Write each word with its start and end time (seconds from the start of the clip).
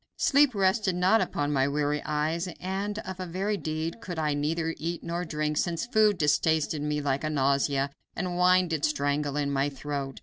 Sleep 0.17 0.55
rested 0.55 0.95
not 0.95 1.21
upon 1.21 1.53
my 1.53 1.67
weary 1.67 2.01
eyes, 2.03 2.47
and 2.59 2.97
of 3.05 3.19
a 3.19 3.25
very 3.27 3.55
deed 3.55 4.01
could 4.01 4.17
I 4.17 4.33
neither 4.33 4.73
eat 4.79 5.03
nor 5.03 5.23
drink, 5.25 5.57
since 5.57 5.85
food 5.85 6.17
distasted 6.17 6.81
me 6.81 7.01
like 7.03 7.23
a 7.23 7.29
nausea, 7.29 7.91
and 8.15 8.35
wine 8.35 8.67
did 8.67 8.83
strangle 8.83 9.37
in 9.37 9.51
my 9.51 9.69
throat. 9.69 10.19